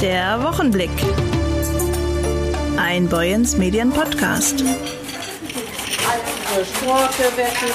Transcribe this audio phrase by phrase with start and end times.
[0.00, 0.90] Der Wochenblick.
[2.76, 4.60] Ein Boyens Medien Podcast.
[6.64, 7.72] Sporte wetten,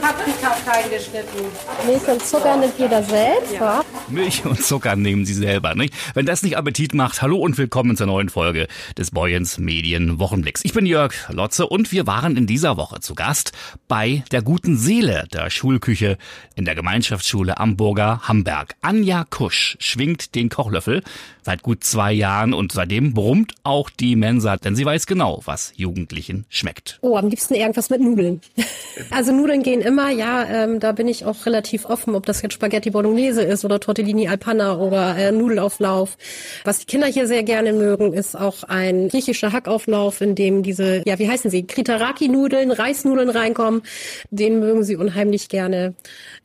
[0.00, 1.46] Paprika fein geschnitten.
[1.86, 3.82] Milch und Zucker nimmt jeder selbst, ja.
[4.12, 5.94] Milch und Zucker nehmen Sie selber, nicht?
[6.14, 8.68] Wenn das nicht Appetit macht, hallo und willkommen zur neuen Folge
[8.98, 10.64] des Boyens Medien Wochenblicks.
[10.64, 13.52] Ich bin Jörg Lotze und wir waren in dieser Woche zu Gast
[13.88, 16.18] bei der guten Seele der Schulküche
[16.54, 18.74] in der Gemeinschaftsschule Amburger Hamberg.
[18.82, 21.02] Anja Kusch schwingt den Kochlöffel
[21.42, 25.72] seit gut zwei Jahren und seitdem brummt auch die Mensa, denn sie weiß genau, was
[25.76, 26.98] Jugendlichen schmeckt.
[27.00, 28.40] Oh, am liebsten irgendwas mit Nudeln.
[29.10, 32.54] Also Nudeln gehen immer, ja, ähm, da bin ich auch relativ offen, ob das jetzt
[32.54, 36.16] Spaghetti Bolognese ist oder Tortellini Alpanna oder äh, Nudelauflauf.
[36.64, 41.02] Was die Kinder hier sehr gerne mögen, ist auch ein griechischer Hackauflauf, in dem diese,
[41.06, 43.82] ja, wie heißen sie, Kritaraki-Nudeln, Reisnudeln reinkommen.
[44.30, 45.94] Den mögen sie unheimlich gerne.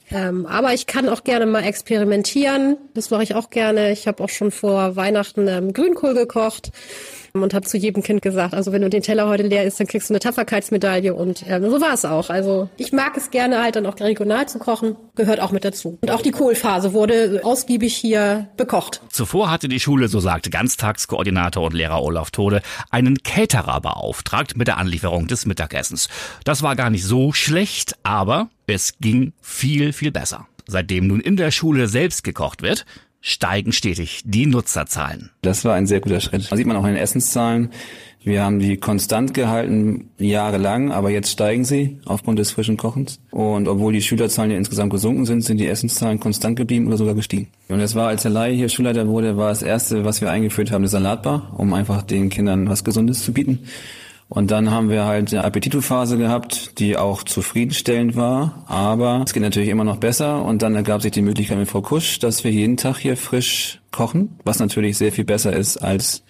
[0.09, 2.77] Ähm, aber ich kann auch gerne mal experimentieren.
[2.93, 3.91] Das mache ich auch gerne.
[3.91, 6.72] Ich habe auch schon vor Weihnachten ähm, Grünkohl gekocht
[7.43, 9.88] und habe zu jedem Kind gesagt, also wenn du den Teller heute leer isst, dann
[9.88, 12.29] kriegst du eine Tapferkeitsmedaille und ähm, so war es auch.
[12.29, 15.97] Also ich mag es gerne halt dann auch regional zu kochen, gehört auch mit dazu.
[16.02, 19.02] Und auch die Kohlphase wurde ausgiebig hier bekocht.
[19.09, 24.67] Zuvor hatte die Schule, so sagte Ganztagskoordinator und Lehrer Olaf Tode, einen Caterer beauftragt mit
[24.67, 26.09] der Anlieferung des Mittagessens.
[26.44, 30.47] Das war gar nicht so schlecht, aber es ging viel, viel besser.
[30.67, 32.85] Seitdem nun in der Schule selbst gekocht wird,
[33.28, 35.31] steigen stetig die Nutzerzahlen.
[35.42, 36.50] Das war ein sehr guter Schritt.
[36.50, 37.72] Das sieht man auch in den Essenszahlen.
[38.23, 43.19] Wir haben die konstant gehalten jahrelang, aber jetzt steigen sie aufgrund des frischen Kochens.
[43.31, 47.16] Und obwohl die Schülerzahlen ja insgesamt gesunken sind, sind die Essenszahlen konstant geblieben oder sogar
[47.16, 47.47] gestiegen.
[47.67, 50.72] Und es war, als der Laie hier Schulleiter wurde, war das erste, was wir eingeführt
[50.72, 53.59] haben, eine Salatbar, um einfach den Kindern was Gesundes zu bieten.
[54.30, 58.66] Und dann haben wir halt eine Appetitophase gehabt, die auch zufriedenstellend war.
[58.67, 60.44] Aber es geht natürlich immer noch besser.
[60.44, 63.80] Und dann ergab sich die Möglichkeit mit Frau Kusch, dass wir jeden Tag hier frisch
[63.92, 66.23] kochen, was natürlich sehr viel besser ist als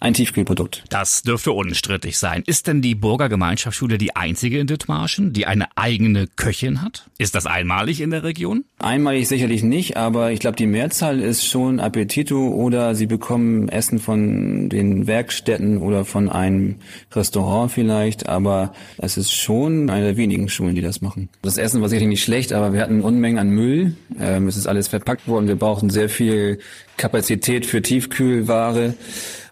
[0.00, 0.84] ein Tiefkühlprodukt.
[0.90, 2.42] Das dürfte unstrittig sein.
[2.46, 7.08] Ist denn die Burger Gemeinschaftsschule die einzige in Dithmarschen, die eine eigene Köchin hat?
[7.18, 8.64] Ist das einmalig in der Region?
[8.78, 13.98] Einmalig sicherlich nicht, aber ich glaube, die Mehrzahl ist schon Appetito oder sie bekommen Essen
[13.98, 16.76] von den Werkstätten oder von einem
[17.12, 21.28] Restaurant vielleicht, aber es ist schon eine der wenigen Schulen, die das machen.
[21.42, 23.96] Das Essen war sicherlich nicht schlecht, aber wir hatten Unmengen an Müll.
[24.18, 25.48] Ähm, es ist alles verpackt worden.
[25.48, 26.58] Wir brauchten sehr viel
[26.96, 28.94] Kapazität für Tiefkühlware.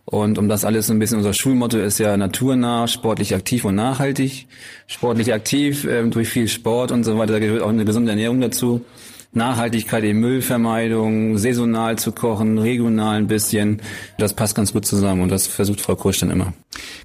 [0.06, 3.74] Und um das alles so ein bisschen, unser Schulmotto ist ja naturnah, sportlich aktiv und
[3.74, 4.46] nachhaltig.
[4.86, 8.40] Sportlich aktiv ähm, durch viel Sport und so weiter, da gehört auch eine gesunde Ernährung
[8.40, 8.84] dazu.
[9.32, 13.82] Nachhaltigkeit in Müllvermeidung, saisonal zu kochen, regional ein bisschen.
[14.16, 16.54] Das passt ganz gut zusammen und das versucht Frau Kursch dann immer.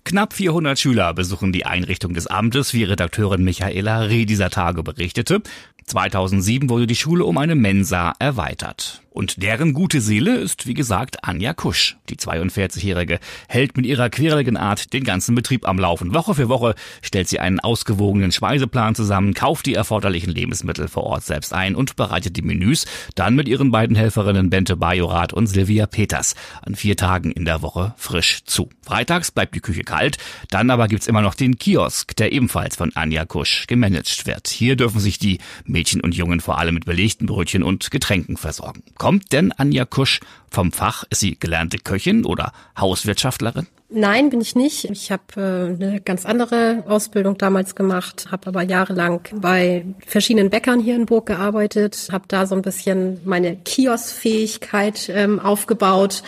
[0.06, 5.42] Knapp 400 Schüler besuchen die Einrichtung des Amtes, wie Redakteurin Michaela Reh dieser Tage berichtete.
[5.86, 9.02] 2007 wurde die Schule um eine Mensa erweitert.
[9.14, 11.98] Und deren gute Seele ist, wie gesagt, Anja Kusch.
[12.10, 16.14] Die 42-Jährige hält mit ihrer quirligen Art den ganzen Betrieb am Laufen.
[16.14, 21.26] Woche für Woche stellt sie einen ausgewogenen Speiseplan zusammen, kauft die erforderlichen Lebensmittel vor Ort
[21.26, 22.86] selbst ein und bereitet die Menüs
[23.16, 27.62] dann mit ihren beiden Helferinnen Bente Bajorath und Silvia Peters an vier Tagen in der
[27.62, 28.70] Woche frisch zu.
[28.82, 30.20] Freitags bleibt die Küche kalt,
[30.50, 34.48] dann aber gibt's immer noch den Kiosk, der ebenfalls von Anja Kusch gemanagt wird.
[34.48, 38.84] Hier dürfen sich die Mädchen und Jungen vor allem mit belegten Brötchen und Getränken versorgen.
[39.02, 40.20] Kommt denn Anja Kusch
[40.52, 41.06] vom Fach?
[41.10, 43.66] Ist sie gelernte Köchin oder Hauswirtschaftlerin?
[43.90, 44.86] Nein, bin ich nicht.
[44.92, 50.80] Ich habe äh, eine ganz andere Ausbildung damals gemacht, habe aber jahrelang bei verschiedenen Bäckern
[50.80, 56.22] hier in Burg gearbeitet, habe da so ein bisschen meine Kioskfähigkeit ähm, aufgebaut,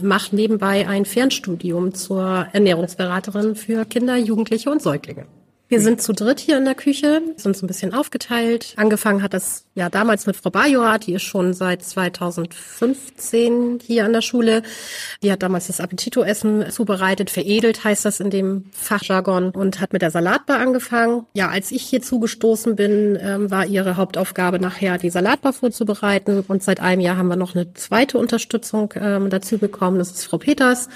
[0.00, 5.26] mache nebenbei ein Fernstudium zur Ernährungsberaterin für Kinder, Jugendliche und Säuglinge.
[5.66, 8.74] Wir sind zu dritt hier in der Küche, sind so ein bisschen aufgeteilt.
[8.76, 14.12] Angefangen hat das ja damals mit Frau Bajora, die ist schon seit 2015 hier an
[14.12, 14.62] der Schule.
[15.22, 20.02] Die hat damals das Appetito-Essen zubereitet, veredelt heißt das in dem Fachjargon und hat mit
[20.02, 21.24] der Salatbar angefangen.
[21.32, 26.62] Ja, als ich hier zugestoßen bin, ähm, war ihre Hauptaufgabe nachher die Salatbar vorzubereiten und
[26.62, 29.96] seit einem Jahr haben wir noch eine zweite Unterstützung ähm, dazu bekommen.
[29.96, 30.90] Das ist Frau Peters.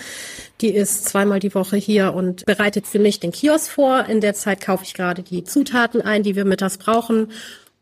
[0.60, 4.06] Die ist zweimal die Woche hier und bereitet für mich den Kiosk vor.
[4.06, 7.28] In der Zeit kaufe ich gerade die Zutaten ein, die wir mittags brauchen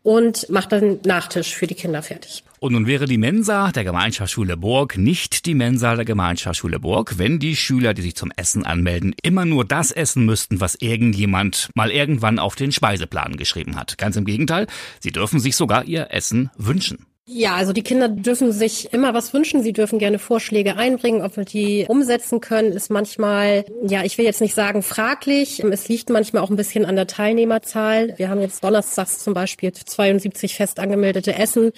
[0.02, 2.44] und mache dann Nachtisch für die Kinder fertig.
[2.60, 7.38] Und nun wäre die Mensa der Gemeinschaftsschule Burg nicht die Mensa der Gemeinschaftsschule Burg, wenn
[7.38, 11.90] die Schüler, die sich zum Essen anmelden, immer nur das essen müssten, was irgendjemand mal
[11.90, 13.98] irgendwann auf den Speiseplan geschrieben hat.
[13.98, 14.66] Ganz im Gegenteil,
[15.00, 17.06] sie dürfen sich sogar ihr Essen wünschen.
[17.28, 19.60] Ja, also die Kinder dürfen sich immer was wünschen.
[19.60, 21.22] Sie dürfen gerne Vorschläge einbringen.
[21.22, 25.58] Ob wir die umsetzen können, ist manchmal, ja, ich will jetzt nicht sagen fraglich.
[25.64, 28.14] Es liegt manchmal auch ein bisschen an der Teilnehmerzahl.
[28.16, 31.72] Wir haben jetzt donnerstags zum Beispiel 72 fest angemeldete Essen.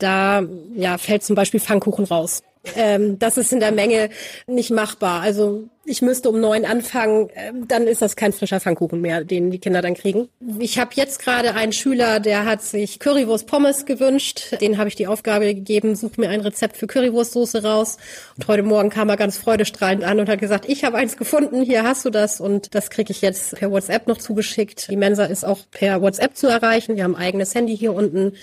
[0.00, 0.42] Da
[0.74, 2.42] ja, fällt zum Beispiel Pfannkuchen raus.
[2.76, 4.10] Ähm, das ist in der Menge
[4.46, 5.20] nicht machbar.
[5.20, 9.50] Also ich müsste um neun anfangen, ähm, dann ist das kein frischer Pfannkuchen mehr, den
[9.50, 10.28] die Kinder dann kriegen.
[10.58, 14.60] Ich habe jetzt gerade einen Schüler, der hat sich Currywurst Pommes gewünscht.
[14.60, 17.96] Den habe ich die Aufgabe gegeben, such mir ein Rezept für Currywurstsoße raus.
[18.36, 21.62] Und heute Morgen kam er ganz freudestrahlend an und hat gesagt, ich habe eins gefunden,
[21.62, 22.40] hier hast du das.
[22.40, 24.90] Und das kriege ich jetzt per WhatsApp noch zugeschickt.
[24.90, 26.96] Die Mensa ist auch per WhatsApp zu erreichen.
[26.96, 28.34] Wir haben ein eigenes Handy hier unten.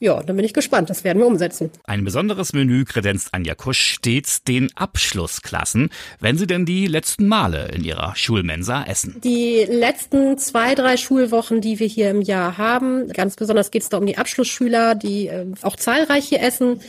[0.00, 0.90] Ja, dann bin ich gespannt.
[0.90, 1.70] Das werden wir umsetzen.
[1.84, 5.90] Ein besonderes Menü kredenzt Anja Kusch stets den Abschlussklassen,
[6.20, 9.20] wenn sie denn die letzten Male in ihrer Schulmensa essen.
[9.24, 13.88] Die letzten zwei, drei Schulwochen, die wir hier im Jahr haben, ganz besonders geht es
[13.88, 16.80] da um die Abschlussschüler, die äh, auch zahlreich hier essen.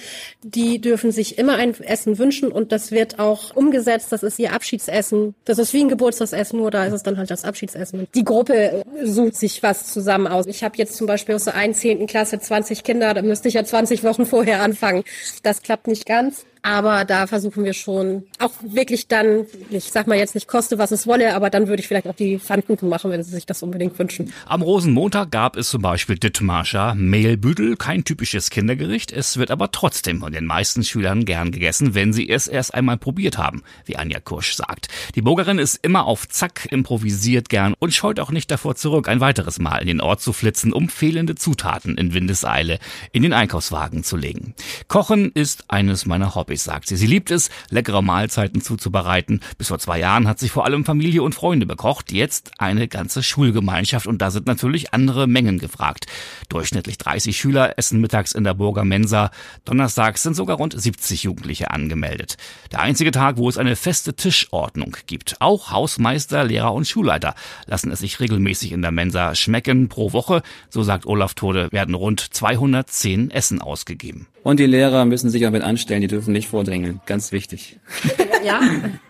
[0.43, 4.11] Die dürfen sich immer ein Essen wünschen und das wird auch umgesetzt.
[4.11, 5.33] Das ist ihr Abschiedsessen.
[5.45, 8.07] Das ist wie ein Geburtstagsessen, nur da ist es dann halt das Abschiedsessen.
[8.13, 10.45] Die Gruppe sucht sich was zusammen aus.
[10.45, 11.81] Ich habe jetzt zum Beispiel aus der 1.
[12.07, 15.05] Klasse 20 Kinder Kinder, da müsste ich ja 20 Wochen vorher anfangen.
[15.41, 16.45] Das klappt nicht ganz.
[16.61, 20.91] Aber da versuchen wir schon auch wirklich dann, ich sag mal jetzt nicht koste, was
[20.91, 23.63] es wolle, aber dann würde ich vielleicht auch die Pfannkuchen machen, wenn sie sich das
[23.63, 24.33] unbedingt wünschen.
[24.45, 29.11] Am Rosenmontag gab es zum Beispiel Dittmarscher Mehlbüdel, kein typisches Kindergericht.
[29.11, 32.97] Es wird aber trotzdem von den meisten Schülern gern gegessen, wenn sie es erst einmal
[32.97, 34.89] probiert haben, wie Anja Kursch sagt.
[35.15, 39.21] Die Burgerin ist immer auf Zack, improvisiert gern und scheut auch nicht davor zurück, ein
[39.21, 42.79] weiteres Mal in den Ort zu flitzen, um fehlende Zutaten in Windeseile
[43.11, 44.53] in den Einkaufswagen zu legen.
[44.87, 46.97] Kochen ist eines meiner Hobbys Hobbys, sagt sie.
[46.97, 49.39] Sie liebt es, leckere Mahlzeiten zuzubereiten.
[49.59, 52.11] Bis vor zwei Jahren hat sie vor allem Familie und Freunde bekocht.
[52.11, 56.07] Jetzt eine ganze Schulgemeinschaft und da sind natürlich andere Mengen gefragt.
[56.49, 59.29] Durchschnittlich 30 Schüler essen mittags in der Burger Mensa.
[59.63, 62.37] Donnerstags sind sogar rund 70 Jugendliche angemeldet.
[62.71, 65.35] Der einzige Tag, wo es eine feste Tischordnung gibt.
[65.41, 67.35] Auch Hausmeister, Lehrer und Schulleiter
[67.67, 69.87] lassen es sich regelmäßig in der Mensa schmecken.
[69.87, 74.25] Pro Woche, so sagt Olaf Tode, werden rund 210 Essen ausgegeben.
[74.43, 77.01] Und die Lehrer müssen sich auch mit anstellen, die dürfen nicht vordrängeln.
[77.05, 77.79] Ganz wichtig.
[78.41, 78.61] Ja.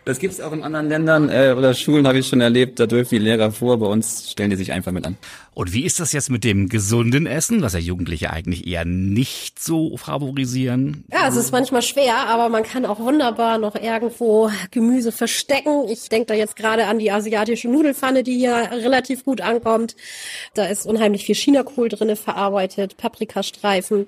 [0.05, 2.79] Das gibt's auch in anderen Ländern äh, oder Schulen, habe ich schon erlebt.
[2.79, 5.17] Da dürfen die Lehrer vor, bei uns stellen die sich einfach mit an.
[5.53, 9.59] Und wie ist das jetzt mit dem gesunden Essen, was ja Jugendliche eigentlich eher nicht
[9.59, 11.03] so favorisieren?
[11.11, 15.87] Ja, es ist manchmal schwer, aber man kann auch wunderbar noch irgendwo Gemüse verstecken.
[15.89, 19.95] Ich denke da jetzt gerade an die asiatische Nudelfanne, die hier relativ gut ankommt.
[20.53, 24.07] Da ist unheimlich viel Chinakohl drinne verarbeitet, Paprikastreifen.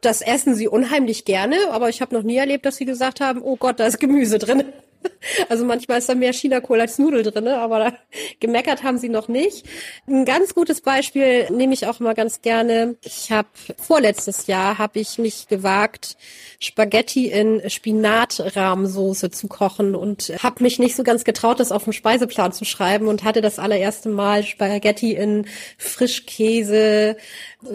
[0.00, 3.40] Das essen sie unheimlich gerne, aber ich habe noch nie erlebt, dass sie gesagt haben,
[3.42, 4.64] oh Gott, da ist Gemüse drin.
[5.48, 7.94] Also manchmal ist da mehr Chinakohl als Nudel drin, aber
[8.40, 9.66] gemeckert haben sie noch nicht.
[10.06, 12.96] Ein ganz gutes Beispiel nehme ich auch mal ganz gerne.
[13.02, 16.16] Ich habe vorletztes Jahr habe ich mich gewagt,
[16.60, 21.92] Spaghetti in Spinatrahmsoße zu kochen und habe mich nicht so ganz getraut, das auf dem
[21.92, 25.46] Speiseplan zu schreiben und hatte das allererste Mal Spaghetti in
[25.76, 27.16] Frischkäse.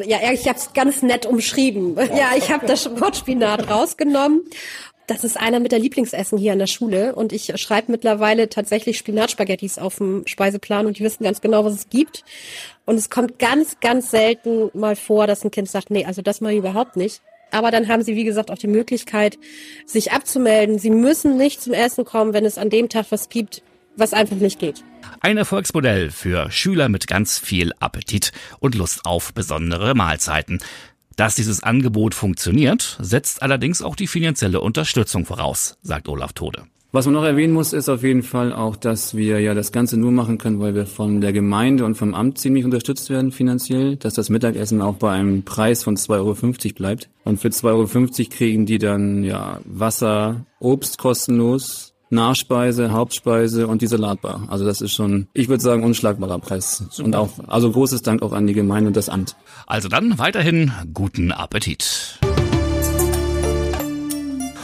[0.06, 1.98] Ja, ich habe es ganz nett umschrieben.
[1.98, 4.44] Ja, ich habe das Wort Spinat rausgenommen
[5.14, 8.98] das ist einer mit der Lieblingsessen hier an der Schule und ich schreibe mittlerweile tatsächlich
[8.98, 12.24] Spinatspaghettis auf dem Speiseplan und die wissen ganz genau, was es gibt.
[12.86, 16.42] Und es kommt ganz, ganz selten mal vor, dass ein Kind sagt, nee, also das
[16.42, 17.22] mal überhaupt nicht.
[17.52, 19.38] Aber dann haben sie, wie gesagt, auch die Möglichkeit,
[19.86, 20.80] sich abzumelden.
[20.80, 23.62] Sie müssen nicht zum Essen kommen, wenn es an dem Tag was gibt,
[23.96, 24.84] was einfach nicht geht.
[25.20, 30.60] Ein Erfolgsmodell für Schüler mit ganz viel Appetit und Lust auf besondere Mahlzeiten.
[31.16, 36.64] Dass dieses Angebot funktioniert, setzt allerdings auch die finanzielle Unterstützung voraus, sagt Olaf Tode.
[36.96, 39.98] Was man noch erwähnen muss, ist auf jeden Fall auch, dass wir ja das Ganze
[39.98, 43.96] nur machen können, weil wir von der Gemeinde und vom Amt ziemlich unterstützt werden finanziell,
[43.96, 47.10] dass das Mittagessen auch bei einem Preis von 2,50 Euro bleibt.
[47.24, 53.88] Und für 2,50 Euro kriegen die dann ja Wasser, Obst kostenlos, Nachspeise, Hauptspeise und die
[53.88, 54.48] Salatbar.
[54.50, 56.86] Also das ist schon, ich würde sagen, unschlagbarer Preis.
[56.90, 57.06] Super.
[57.06, 59.36] Und auch, also großes Dank auch an die Gemeinde und das Amt.
[59.68, 62.20] Also dann weiterhin guten Appetit.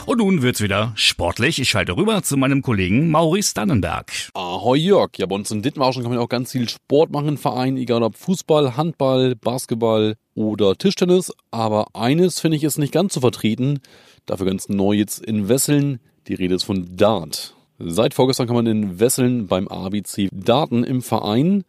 [0.09, 1.59] Und nun wird's wieder sportlich.
[1.59, 4.11] Ich schalte rüber zu meinem Kollegen Maurice Dannenberg.
[4.33, 5.11] Ahoi Jörg.
[5.17, 8.01] Ja, bei uns in Dithmarschen kann man auch ganz viel Sport machen im Verein, egal
[8.01, 11.31] ob Fußball, Handball, Basketball oder Tischtennis.
[11.51, 13.81] Aber eines finde ich ist nicht ganz zu vertreten.
[14.25, 17.55] Dafür ganz neu jetzt in Wesseln die Rede ist von Dart.
[17.79, 21.63] Seit vorgestern kann man in Wesseln beim ABC Daten im Verein.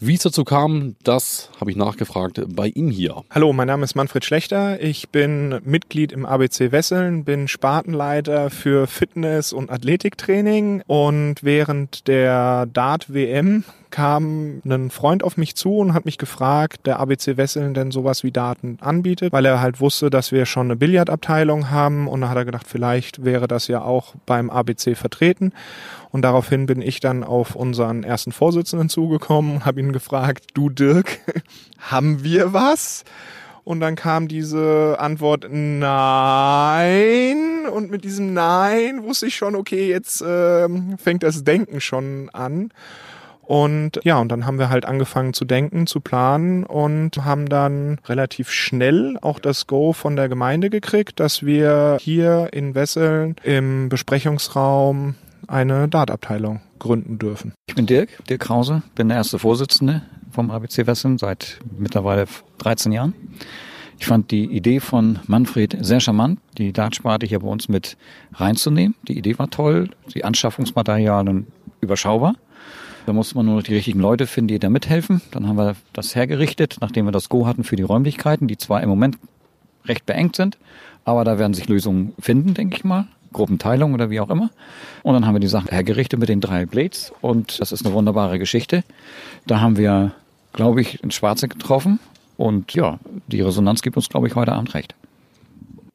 [0.00, 3.24] Wie es dazu kam, das habe ich nachgefragt bei ihm hier.
[3.30, 4.80] Hallo, mein Name ist Manfred Schlechter.
[4.80, 12.66] Ich bin Mitglied im ABC Wesseln, bin Spartenleiter für Fitness- und Athletiktraining und während der
[12.66, 17.90] Dart-WM kam ein Freund auf mich zu und hat mich gefragt, der ABC Wesseln denn
[17.90, 22.20] sowas wie Daten anbietet, weil er halt wusste, dass wir schon eine Billardabteilung haben und
[22.20, 25.52] da hat er gedacht, vielleicht wäre das ja auch beim ABC vertreten.
[26.10, 30.70] Und daraufhin bin ich dann auf unseren ersten Vorsitzenden zugekommen und habe ihn gefragt, du
[30.70, 31.18] Dirk,
[31.78, 33.04] haben wir was?
[33.68, 37.36] Und dann kam diese Antwort Nein.
[37.70, 40.66] Und mit diesem Nein wusste ich schon, okay, jetzt äh,
[40.96, 42.70] fängt das Denken schon an.
[43.48, 47.98] Und ja, und dann haben wir halt angefangen zu denken, zu planen und haben dann
[48.04, 53.88] relativ schnell auch das Go von der Gemeinde gekriegt, dass wir hier in Wesseln im
[53.88, 55.14] Besprechungsraum
[55.46, 57.54] eine Dartabteilung gründen dürfen.
[57.68, 62.26] Ich bin Dirk, Dirk Krause, bin der erste Vorsitzende vom ABC Wesseln seit mittlerweile
[62.58, 63.14] 13 Jahren.
[63.98, 67.96] Ich fand die Idee von Manfred sehr charmant, die Dartsparte hier bei uns mit
[68.34, 68.94] reinzunehmen.
[69.08, 71.46] Die Idee war toll, die Anschaffungsmaterialien
[71.80, 72.34] überschaubar.
[73.08, 75.22] Da musste man nur noch die richtigen Leute finden, die da mithelfen.
[75.30, 78.82] Dann haben wir das hergerichtet, nachdem wir das Go hatten für die Räumlichkeiten, die zwar
[78.82, 79.16] im Moment
[79.86, 80.58] recht beengt sind,
[81.06, 83.06] aber da werden sich Lösungen finden, denke ich mal.
[83.32, 84.50] Gruppenteilung oder wie auch immer.
[85.04, 87.94] Und dann haben wir die Sachen hergerichtet mit den drei Blades und das ist eine
[87.94, 88.84] wunderbare Geschichte.
[89.46, 90.12] Da haben wir,
[90.52, 92.00] glaube ich, ins Schwarze getroffen
[92.36, 92.98] und ja,
[93.28, 94.94] die Resonanz gibt uns, glaube ich, heute Abend recht.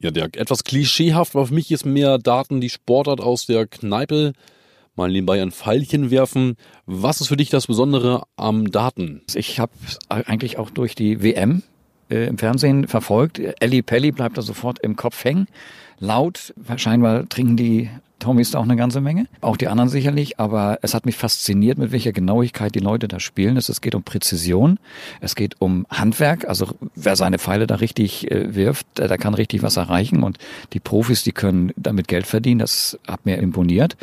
[0.00, 4.32] Ja, der etwas klischeehaft, aber für mich ist mehr Daten die Sportart aus der Kneipe
[4.96, 6.56] mal nebenbei ein Pfeilchen werfen.
[6.86, 9.22] Was ist für dich das Besondere am Daten?
[9.34, 9.72] Ich habe
[10.08, 11.62] eigentlich auch durch die WM
[12.10, 13.40] äh, im Fernsehen verfolgt.
[13.60, 15.46] Ellie Pelli bleibt da sofort im Kopf hängen.
[15.98, 17.90] Laut, wahrscheinlich trinken die
[18.24, 19.26] Da auch eine ganze Menge.
[19.40, 23.20] Auch die anderen sicherlich, aber es hat mich fasziniert, mit welcher Genauigkeit die Leute da
[23.20, 23.56] spielen.
[23.56, 24.78] Es geht um Präzision,
[25.20, 26.48] es geht um Handwerk.
[26.48, 30.22] Also wer seine Pfeile da richtig äh, wirft, der, der kann richtig was erreichen.
[30.22, 30.38] Und
[30.72, 32.60] die Profis, die können damit Geld verdienen.
[32.60, 33.96] Das hat mir imponiert.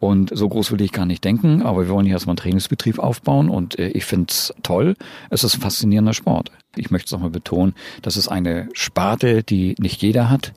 [0.00, 2.98] Und so groß will ich gar nicht denken, aber wir wollen hier erstmal einen Trainingsbetrieb
[2.98, 4.96] aufbauen und äh, ich finde es toll.
[5.30, 6.50] Es ist ein faszinierender Sport.
[6.76, 10.52] Ich möchte es nochmal betonen, das ist eine Sparte, die nicht jeder hat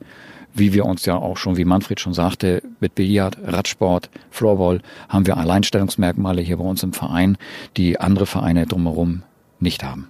[0.54, 5.26] wie wir uns ja auch schon, wie Manfred schon sagte, mit Billard, Radsport, Floorball haben
[5.26, 7.38] wir Alleinstellungsmerkmale hier bei uns im Verein,
[7.76, 9.22] die andere Vereine drumherum
[9.60, 10.08] nicht haben.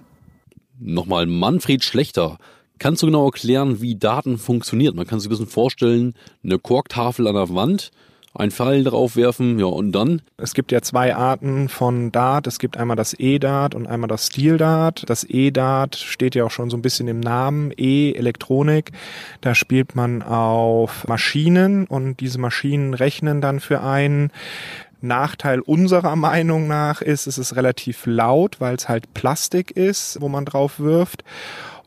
[0.79, 2.37] Nochmal Manfred Schlechter.
[2.79, 4.95] Kannst du genau erklären, wie Daten funktioniert?
[4.95, 7.91] Man kann sich ein bisschen vorstellen, eine Korktafel an der Wand,
[8.35, 10.23] ein Pfeil draufwerfen, ja, und dann?
[10.37, 12.47] Es gibt ja zwei Arten von Dart.
[12.47, 15.07] Es gibt einmal das E-Dart und einmal das Stil-Dart.
[15.07, 17.71] Das E-Dart steht ja auch schon so ein bisschen im Namen.
[17.77, 18.91] E, Elektronik.
[19.41, 24.31] Da spielt man auf Maschinen und diese Maschinen rechnen dann für einen.
[25.05, 30.29] Nachteil unserer Meinung nach ist, es ist relativ laut, weil es halt Plastik ist, wo
[30.29, 31.25] man drauf wirft.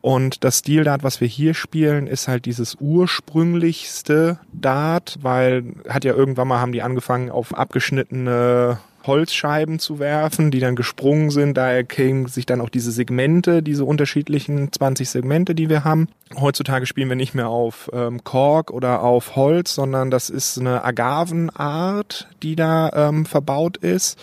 [0.07, 6.15] Und das Stil-Dart, was wir hier spielen, ist halt dieses ursprünglichste Dart, weil hat ja
[6.15, 11.57] irgendwann mal haben die angefangen auf abgeschnittene Holzscheiben zu werfen, die dann gesprungen sind.
[11.57, 16.07] Daher kämen sich dann auch diese Segmente, diese unterschiedlichen 20 Segmente, die wir haben.
[16.39, 20.85] Heutzutage spielen wir nicht mehr auf ähm, Kork oder auf Holz, sondern das ist eine
[20.85, 24.21] Agavenart, die da ähm, verbaut ist.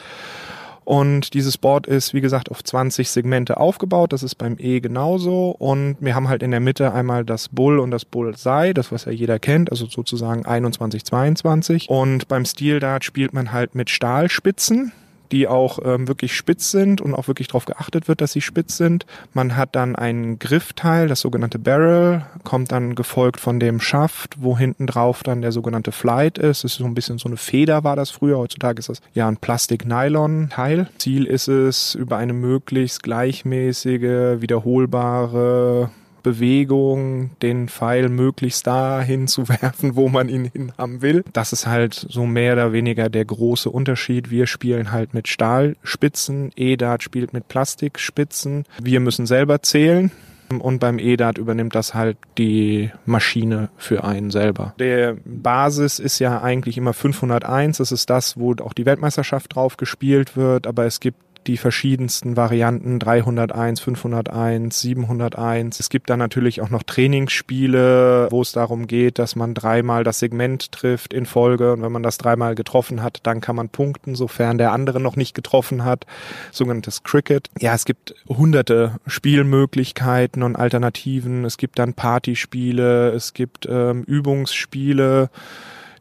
[0.86, 4.14] Und dieses Board ist, wie gesagt, auf 20 Segmente aufgebaut.
[4.14, 5.52] Das ist beim E genauso.
[5.52, 9.06] Und wir haben halt in der Mitte einmal das Bull und das Bullseye, das was
[9.06, 11.90] ja jeder kennt, also sozusagen 21, 22.
[11.90, 14.92] Und beim Steel Dart spielt man halt mit Stahlspitzen
[15.34, 18.78] die auch ähm, wirklich spitz sind und auch wirklich darauf geachtet wird, dass sie spitz
[18.78, 19.08] sind.
[19.34, 24.58] Man hat dann ein Griffteil, das sogenannte Barrel, kommt dann gefolgt von dem Schaft, wo
[24.58, 26.64] hinten drauf dann der sogenannte Flight ist.
[26.64, 28.38] Das ist so ein bisschen so eine Feder war das früher.
[28.38, 30.88] Heutzutage ist das ja ein Plastik-Nylon-Teil.
[31.00, 35.90] Ziel ist es, über eine möglichst gleichmäßige, wiederholbare
[36.24, 41.24] Bewegung den Pfeil möglichst dahin zu werfen, wo man ihn hin haben will.
[41.34, 44.32] Das ist halt so mehr oder weniger der große Unterschied.
[44.32, 48.66] Wir spielen halt mit Stahlspitzen, EDAT spielt mit Plastikspitzen.
[48.82, 50.12] Wir müssen selber zählen.
[50.60, 54.76] Und beim EDAT übernimmt das halt die Maschine für einen selber.
[54.78, 57.78] Der Basis ist ja eigentlich immer 501.
[57.78, 60.68] Das ist das, wo auch die Weltmeisterschaft drauf gespielt wird.
[60.68, 65.80] Aber es gibt die verschiedensten Varianten 301, 501, 701.
[65.80, 70.20] Es gibt dann natürlich auch noch Trainingsspiele, wo es darum geht, dass man dreimal das
[70.20, 74.16] Segment trifft in Folge und wenn man das dreimal getroffen hat, dann kann man punkten,
[74.16, 76.06] sofern der andere noch nicht getroffen hat.
[76.52, 77.50] Sogenanntes Cricket.
[77.60, 81.46] Ja, es gibt hunderte Spielmöglichkeiten und Alternativen.
[81.46, 85.30] Es gibt dann Partyspiele, es gibt ähm, Übungsspiele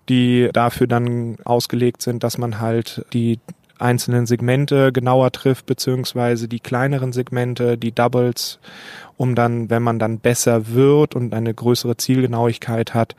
[0.09, 3.39] die dafür dann ausgelegt sind, dass man halt die
[3.83, 8.59] einzelnen Segmente genauer trifft, beziehungsweise die kleineren Segmente, die Doubles,
[9.17, 13.15] um dann, wenn man dann besser wird und eine größere Zielgenauigkeit hat,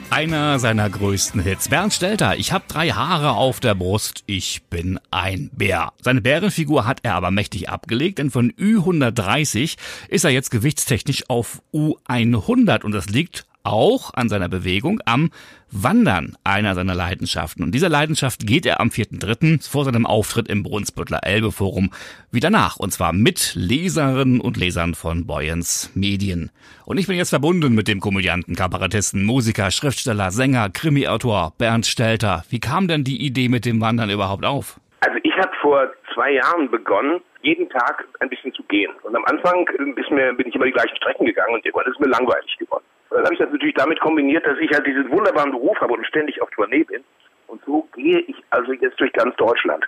[0.08, 1.68] Einer seiner größten Hits.
[1.68, 5.92] Bernd Stelter, ich hab drei Haare auf der Brust, ich bin ein Bär.
[6.00, 9.76] Seine Bärenfigur hat er aber mächtig abgelegt, denn von Ü130
[10.08, 15.30] ist er jetzt gewichtstechnisch auf U100 und das liegt auch an seiner Bewegung am
[15.70, 17.62] Wandern, einer seiner Leidenschaften.
[17.62, 19.70] Und dieser Leidenschaft geht er am 4.3.
[19.70, 21.90] vor seinem Auftritt im Brunsbüttler Elbe Forum
[22.32, 22.76] wieder nach.
[22.76, 26.50] Und zwar mit Leserinnen und Lesern von Boyens Medien.
[26.86, 32.44] Und ich bin jetzt verbunden mit dem Komödianten, Kabarettisten, Musiker, Schriftsteller, Sänger, Krimiautor Bernd Stelter.
[32.50, 34.80] Wie kam denn die Idee mit dem Wandern überhaupt auf?
[35.00, 38.92] Also ich habe vor zwei Jahren begonnen, jeden Tag ein bisschen zu gehen.
[39.02, 42.00] Und am Anfang ist mir, bin ich immer die gleichen Strecken gegangen und irgendwann ist
[42.00, 42.84] mir langweilig geworden.
[43.10, 46.06] Dann habe ich das natürlich damit kombiniert, dass ich halt diesen wunderbaren Beruf habe und
[46.06, 47.04] ständig auf Tournee bin.
[47.48, 49.84] Und so gehe ich also jetzt durch ganz Deutschland.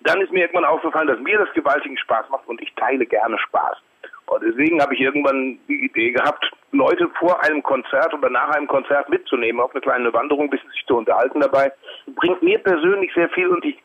[0.00, 3.38] Dann ist mir irgendwann aufgefallen, dass mir das gewaltigen Spaß macht und ich teile gerne
[3.38, 3.78] Spaß.
[4.26, 8.68] Und deswegen habe ich irgendwann die Idee gehabt, Leute vor einem Konzert oder nach einem
[8.68, 11.72] Konzert mitzunehmen auf eine kleine Wanderung, ein bisschen sich zu unterhalten dabei.
[12.14, 13.76] Bringt mir persönlich sehr viel und ich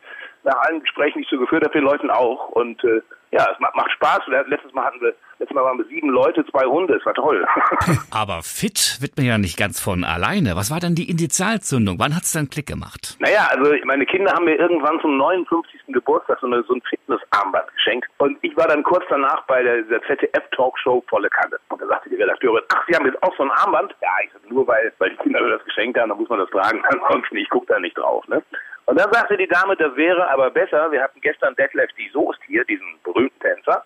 [0.43, 2.49] nach allen Gesprächen, die ich so geführt habe, den Leuten auch.
[2.49, 3.01] Und äh,
[3.31, 4.21] ja, es macht, macht Spaß.
[4.27, 6.95] Letztes Mal hatten wir, letztes Mal waren wir sieben Leute, zwei Hunde.
[6.95, 7.45] Es war toll.
[8.11, 10.55] Aber fit wird man ja nicht ganz von alleine.
[10.55, 11.99] Was war denn die Initialzündung?
[11.99, 13.15] Wann hat's dann Klick gemacht?
[13.19, 15.81] Naja, also meine Kinder haben mir irgendwann zum 59.
[15.89, 18.07] Geburtstag so, eine, so ein Fitnessarmband geschenkt.
[18.17, 21.57] Und ich war dann kurz danach bei der, der ZDF-Talkshow Volle Kanne.
[21.69, 23.93] Und da sagte die Redakteurin, ach, Sie haben jetzt auch so ein Armband?
[24.01, 26.39] Ja, ich sag, nur weil, weil die Kinder mir das geschenkt haben, dann muss man
[26.39, 26.81] das tragen.
[26.89, 28.27] Ansonsten, ich gucke da nicht drauf.
[28.27, 28.41] Ne?
[28.85, 30.91] Und dann sagte die Dame, das wäre aber besser.
[30.91, 33.83] Wir hatten gestern Detlef die Soest hier, diesen berühmten Tänzer.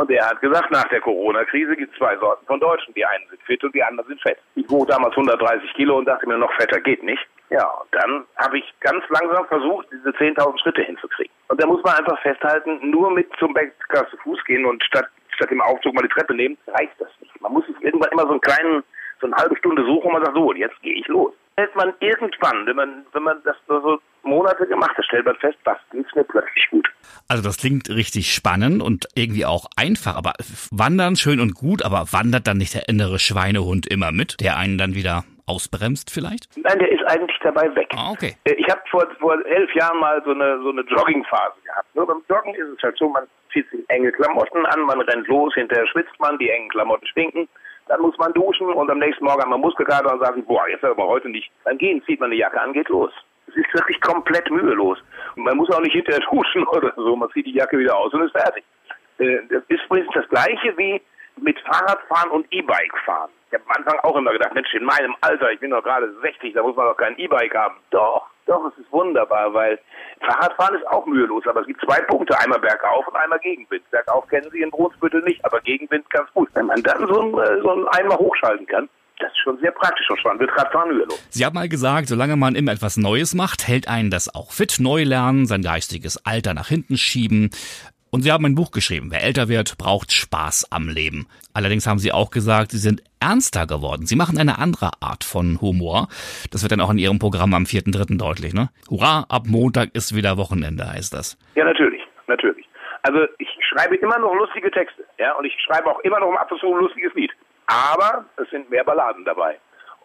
[0.00, 2.94] Und der hat gesagt, nach der Corona-Krise gibt es zwei Sorten von Deutschen.
[2.94, 4.38] Die einen sind fit und die anderen sind fett.
[4.54, 7.20] Ich wog damals 130 Kilo und dachte mir, noch fetter geht nicht.
[7.50, 11.30] Ja, und dann habe ich ganz langsam versucht, diese 10.000 Schritte hinzukriegen.
[11.48, 15.04] Und da muss man einfach festhalten, nur mit zum Bäcker zu Fuß gehen und statt,
[15.36, 17.38] statt dem Aufzug mal die Treppe nehmen, reicht das nicht.
[17.42, 18.82] Man muss sich irgendwann immer so einen kleinen,
[19.20, 21.34] so eine halbe Stunde suchen und man sagt, so, und jetzt gehe ich los.
[21.58, 25.58] Hält man irgendwann, wenn man, wenn man das so Monate gemacht hat, stellt man fest,
[25.64, 26.88] das geht mir plötzlich gut.
[27.28, 30.32] Also das klingt richtig spannend und irgendwie auch einfach, aber
[30.70, 34.78] wandern schön und gut, aber wandert dann nicht der innere Schweinehund immer mit, der einen
[34.78, 36.48] dann wieder ausbremst vielleicht?
[36.56, 37.88] Nein, der ist eigentlich dabei weg.
[37.96, 38.36] Ah, okay.
[38.44, 41.94] Ich habe vor, vor elf Jahren mal so eine, so eine Joggingphase gehabt.
[41.94, 45.26] Nur beim Joggen ist es halt so, man zieht sich enge Klamotten an, man rennt
[45.26, 47.48] los, hinterher schwitzt man, die engen Klamotten stinken.
[47.88, 50.84] Dann muss man duschen und am nächsten Morgen hat man Muskelkater und sagt, boah, jetzt
[50.84, 51.50] aber heute nicht.
[51.64, 53.10] Dann gehen, zieht man eine Jacke an, geht los.
[53.50, 54.98] Es ist wirklich komplett mühelos.
[55.36, 57.16] Und man muss auch nicht hinterher duschen oder so.
[57.16, 58.64] Man zieht die Jacke wieder aus und ist fertig.
[59.18, 61.00] Das ist übrigens das Gleiche wie
[61.36, 63.30] mit Fahrradfahren und E-Bike fahren.
[63.48, 66.12] Ich habe am Anfang auch immer gedacht, Mensch, in meinem Alter, ich bin doch gerade
[66.22, 67.76] 60, da muss man doch kein E-Bike haben.
[67.90, 69.78] Doch, doch, es ist wunderbar, weil
[70.20, 73.88] Fahrradfahren ist auch mühelos, aber es gibt zwei Punkte, einmal bergauf und einmal Gegenwind.
[73.90, 76.48] Bergauf kennen Sie in Brunsbüttel nicht, aber Gegenwind ganz gut.
[76.54, 78.88] Wenn man dann so einen, so einen Eimer hochschalten kann,
[79.20, 80.40] das ist schon sehr praktisch und spannend.
[80.40, 81.26] Wird Radfahren mühelos.
[81.30, 84.76] Sie haben mal gesagt, solange man immer etwas Neues macht, hält einen das auch fit.
[84.80, 87.50] Neu lernen, sein geistiges Alter nach hinten schieben.
[88.10, 89.10] Und Sie haben ein Buch geschrieben.
[89.12, 91.28] Wer älter wird, braucht Spaß am Leben.
[91.54, 94.06] Allerdings haben Sie auch gesagt, Sie sind ernster geworden.
[94.06, 96.08] Sie machen eine andere Art von Humor.
[96.50, 98.18] Das wird dann auch in Ihrem Programm am 4.3.
[98.18, 98.70] deutlich, ne?
[98.88, 101.38] Hurra, ab Montag ist wieder Wochenende, heißt das.
[101.54, 102.66] Ja, natürlich, natürlich.
[103.02, 106.50] Also ich schreibe immer noch lustige Texte, ja, und ich schreibe auch immer noch ab
[106.50, 107.30] und zu ein lustiges Lied.
[107.70, 109.58] Aber es sind mehr Balladen dabei.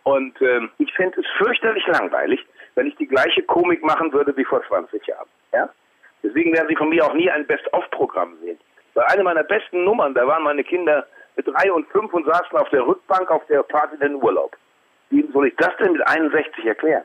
[0.03, 4.45] Und ähm, ich fände es fürchterlich langweilig, wenn ich die gleiche Komik machen würde wie
[4.45, 5.27] vor 20 Jahren.
[5.51, 5.67] Ja?
[6.21, 8.59] Deswegen werden Sie von mir auch nie ein Best-of-Programm sehen.
[8.93, 12.57] Bei einer meiner besten Nummern, da waren meine Kinder mit drei und fünf und saßen
[12.57, 14.55] auf der Rückbank auf der Fahrt in den Urlaub.
[15.09, 17.03] Wie soll ich das denn mit 61 erklären?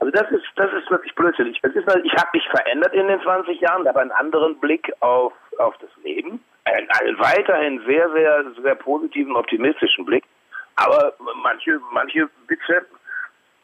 [0.00, 1.60] Also das ist das ist wirklich blödsinnig.
[1.62, 5.76] Halt, ich habe mich verändert in den 20 Jahren, aber einen anderen Blick auf auf
[5.78, 10.24] das Leben, einen, einen weiterhin sehr sehr sehr positiven, optimistischen Blick.
[10.76, 12.86] Aber manche manche Witze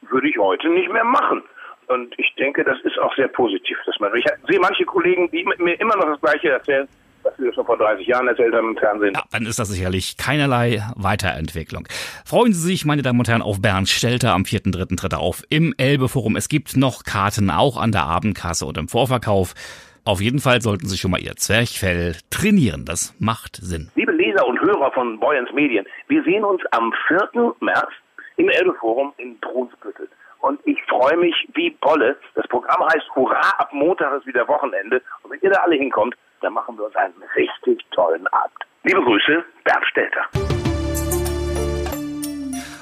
[0.03, 1.43] würde ich heute nicht mehr machen.
[1.89, 4.15] Und ich denke, das ist auch sehr positiv, dass man.
[4.15, 6.89] Ich sehe manche Kollegen, die mir immer noch das Gleiche erzählen,
[7.25, 9.15] was wir schon vor 30 Jahren erzählt haben im Fernsehen.
[9.15, 11.89] Ja, dann ist das sicherlich keinerlei Weiterentwicklung.
[12.25, 14.97] Freuen Sie sich, meine Damen und Herren, auf Bernd Stelter am 4.3.
[14.97, 16.37] tritt er auf im Elbe Forum.
[16.37, 19.55] Es gibt noch Karten auch an der Abendkasse und im Vorverkauf.
[20.05, 22.85] Auf jeden Fall sollten Sie schon mal Ihr Zwerchfell trainieren.
[22.87, 23.91] Das macht Sinn.
[23.97, 27.55] Liebe Leser und Hörer von Boyens Medien, wir sehen uns am 4.
[27.61, 27.91] März
[28.37, 30.09] im Elbe-Forum in Brunsbüttel.
[30.41, 32.17] Und ich freue mich wie Bolle.
[32.35, 35.03] Das Programm heißt Hurra, ab Montag ist wieder Wochenende.
[35.23, 38.57] Und wenn ihr da alle hinkommt, dann machen wir uns einen richtig tollen Abend.
[38.85, 40.25] Liebe Grüße, Bernd Stelter.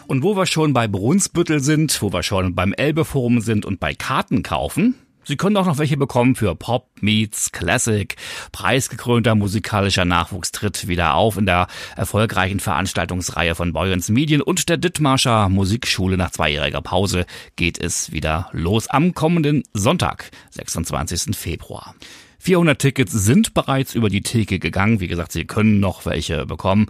[0.07, 3.93] Und wo wir schon bei Brunsbüttel sind, wo wir schon beim Elbe-Forum sind und bei
[3.95, 4.95] Karten kaufen,
[5.29, 8.17] Sie können auch noch welche bekommen für Pop Meets Classic.
[8.51, 14.79] Preisgekrönter musikalischer Nachwuchs tritt wieder auf in der erfolgreichen Veranstaltungsreihe von Boyens Medien und der
[14.79, 16.17] Dithmarscher Musikschule.
[16.17, 21.37] Nach zweijähriger Pause geht es wieder los am kommenden Sonntag, 26.
[21.37, 21.95] Februar.
[22.39, 25.01] 400 Tickets sind bereits über die Theke gegangen.
[25.01, 26.87] Wie gesagt, Sie können noch welche bekommen.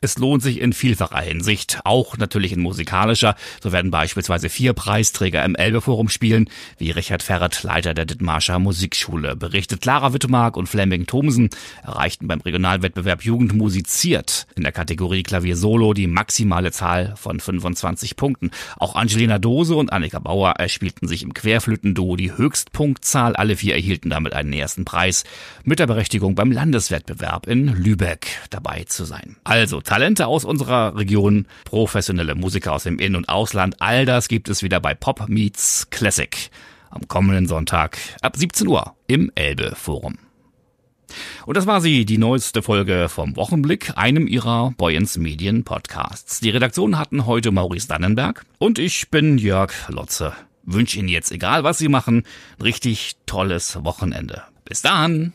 [0.00, 3.34] Es lohnt sich in vielfacher Hinsicht, auch natürlich in musikalischer.
[3.60, 9.34] So werden beispielsweise vier Preisträger im Elbe-Forum spielen, wie Richard Ferret, Leiter der Dithmarscher Musikschule,
[9.34, 9.80] berichtet.
[9.80, 11.50] Clara Wittemark und Flemming Thomsen
[11.82, 18.14] erreichten beim Regionalwettbewerb Jugend musiziert in der Kategorie Klavier Solo die maximale Zahl von 25
[18.14, 18.52] Punkten.
[18.76, 23.34] Auch Angelina Dose und Annika Bauer erspielten sich im Querflötenduo die Höchstpunktzahl.
[23.34, 25.24] Alle vier erhielten damit einen ersten Preis
[25.64, 29.34] mit der Berechtigung beim Landeswettbewerb in Lübeck dabei zu sein.
[29.42, 34.50] Also Talente aus unserer Region, professionelle Musiker aus dem In- und Ausland, all das gibt
[34.50, 36.50] es wieder bei Pop Meets Classic
[36.90, 40.18] am kommenden Sonntag ab 17 Uhr im Elbe Forum.
[41.46, 46.40] Und das war sie, die neueste Folge vom Wochenblick, einem ihrer Boyens Medien Podcasts.
[46.40, 50.34] Die Redaktion hatten heute Maurice Dannenberg und ich bin Jörg Lotze.
[50.64, 52.24] Wünsche Ihnen jetzt, egal was Sie machen,
[52.58, 54.42] ein richtig tolles Wochenende.
[54.66, 55.32] Bis dann!